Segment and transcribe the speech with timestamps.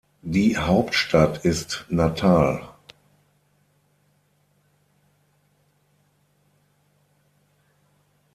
[0.23, 2.67] Die Hauptstadt ist Natal.